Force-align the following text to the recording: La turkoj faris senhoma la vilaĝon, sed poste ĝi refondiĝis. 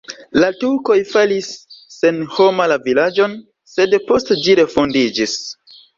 La 0.43 0.47
turkoj 0.61 0.95
faris 1.09 1.49
senhoma 1.97 2.67
la 2.73 2.77
vilaĝon, 2.87 3.35
sed 3.75 3.95
poste 4.11 4.39
ĝi 4.47 4.57
refondiĝis. 4.65 5.37